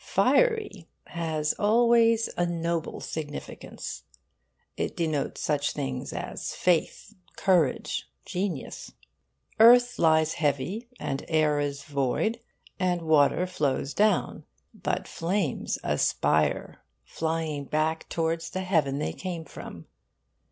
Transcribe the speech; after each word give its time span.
'Fiery' 0.03 0.87
has 1.05 1.53
always 1.59 2.27
a 2.35 2.43
noble 2.43 2.99
significance. 3.01 4.01
It 4.75 4.97
denotes 4.97 5.41
such 5.41 5.73
things 5.73 6.11
as 6.11 6.55
faith, 6.55 7.13
courage, 7.35 8.09
genius. 8.25 8.93
Earth 9.59 9.99
lies 9.99 10.33
heavy, 10.41 10.87
and 10.99 11.23
air 11.27 11.59
is 11.59 11.83
void, 11.83 12.39
and 12.79 13.03
water 13.03 13.45
flows 13.45 13.93
down; 13.93 14.43
but 14.73 15.07
flames 15.07 15.77
aspire, 15.83 16.81
flying 17.03 17.65
back 17.65 18.09
towards 18.09 18.49
the 18.49 18.61
heaven 18.61 18.97
they 18.97 19.13
came 19.13 19.45
from. 19.45 19.85